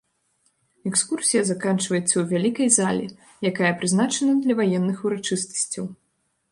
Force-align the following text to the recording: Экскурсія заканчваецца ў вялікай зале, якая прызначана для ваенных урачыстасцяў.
Экскурсія 0.89 1.41
заканчваецца 1.49 2.05
ў 2.05 2.23
вялікай 2.31 2.73
зале, 2.79 3.07
якая 3.51 3.71
прызначана 3.83 4.33
для 4.47 4.53
ваенных 4.63 4.97
урачыстасцяў. 5.11 5.85